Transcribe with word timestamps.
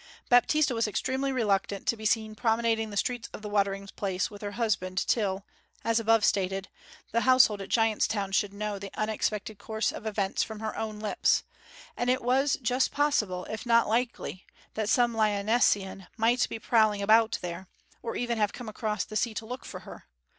Baptista 0.29 0.73
was 0.73 0.87
extremely 0.87 1.31
reluctant 1.31 1.85
to 1.85 1.95
be 1.95 2.07
seen 2.07 2.33
promenading 2.33 2.89
the 2.89 2.97
streets 2.97 3.29
of 3.33 3.43
the 3.43 3.47
watering 3.47 3.85
place 3.85 4.31
with 4.31 4.41
her 4.41 4.53
husband 4.53 4.97
till, 4.97 5.45
as 5.83 5.99
above 5.99 6.25
stated, 6.25 6.69
the 7.11 7.21
household 7.21 7.61
at 7.61 7.69
Giant's 7.69 8.07
Town 8.07 8.31
should 8.31 8.51
know 8.51 8.79
the 8.79 8.89
unexpected 8.95 9.59
course 9.59 9.91
of 9.91 10.07
events 10.07 10.41
from 10.41 10.59
her 10.59 10.75
own 10.75 10.99
lips; 10.99 11.43
and 11.95 12.09
it 12.09 12.23
was 12.23 12.57
just 12.63 12.91
possible, 12.91 13.45
if 13.45 13.63
not 13.63 13.87
likely, 13.87 14.47
that 14.73 14.89
some 14.89 15.13
Lyonessian 15.13 16.07
might 16.17 16.49
be 16.49 16.57
prowling 16.57 17.03
about 17.03 17.37
there, 17.43 17.67
or 18.01 18.15
even 18.15 18.39
have 18.39 18.53
come 18.53 18.67
across 18.67 19.05
the 19.05 19.15
sea 19.15 19.35
to 19.35 19.45
look 19.45 19.65
for 19.65 19.81
her. 19.81 20.05